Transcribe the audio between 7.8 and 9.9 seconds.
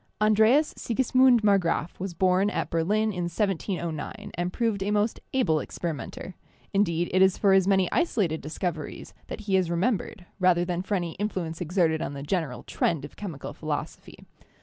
isolated discoveries that he is